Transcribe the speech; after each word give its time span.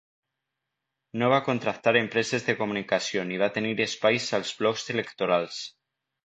No 1.21 1.27
va 1.33 1.39
contractar 1.49 1.93
empreses 2.01 2.47
de 2.47 2.55
comunicació 2.61 3.27
ni 3.33 3.37
va 3.43 3.51
tenir 3.59 3.75
espais 3.87 4.27
als 4.39 4.55
blocs 4.63 4.89
electorals. 4.97 5.63